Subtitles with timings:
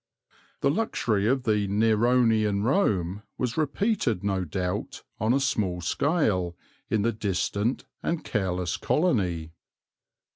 [0.61, 6.57] The luxury of Neronian Rome was repeated no doubt, on a small scale,
[6.89, 9.51] in the distant and careless colony.